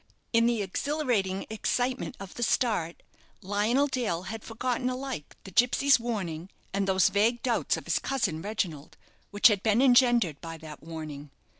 In 0.33 0.47
the 0.47 0.63
exhilarating 0.63 1.45
excitement 1.51 2.17
of 2.19 2.33
the 2.33 2.41
start, 2.41 3.03
Lionel 3.43 3.85
Dale 3.85 4.23
had 4.23 4.43
forgotten 4.43 4.89
alike 4.89 5.37
the 5.43 5.51
gipsy's 5.51 5.99
warning 5.99 6.49
and 6.73 6.87
those 6.87 7.09
vague 7.09 7.43
doubts 7.43 7.77
of 7.77 7.85
his 7.85 7.99
cousin 7.99 8.41
Reginald 8.41 8.97
which 9.29 9.47
had 9.47 9.61
been 9.61 9.79
engendered 9.79 10.41
by 10.41 10.57
that 10.57 10.81
warning. 10.81 11.29